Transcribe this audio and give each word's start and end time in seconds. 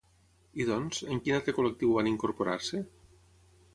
I 0.63 0.65
doncs, 0.69 1.01
en 1.15 1.21
quin 1.27 1.37
altre 1.39 1.55
col·lectiu 1.57 1.93
van 1.99 2.11
incorporar-se? 2.13 2.83